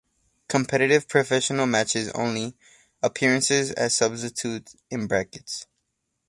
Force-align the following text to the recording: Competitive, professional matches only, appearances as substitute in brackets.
Competitive, 0.47 1.07
professional 1.07 1.67
matches 1.67 2.09
only, 2.15 2.55
appearances 3.03 3.71
as 3.73 3.95
substitute 3.95 4.73
in 4.89 5.05
brackets. 5.05 5.67